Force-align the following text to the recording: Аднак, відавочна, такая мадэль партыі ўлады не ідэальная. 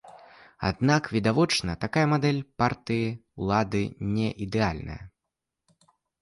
Аднак, 0.69 1.03
відавочна, 1.15 1.75
такая 1.83 2.05
мадэль 2.13 2.39
партыі 2.63 3.05
ўлады 3.43 3.83
не 4.15 4.29
ідэальная. 4.47 4.99